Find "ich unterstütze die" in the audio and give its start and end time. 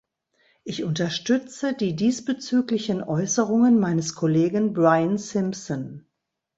0.63-1.95